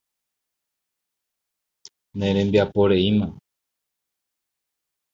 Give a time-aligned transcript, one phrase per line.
[2.17, 3.27] Nerembiaporeína.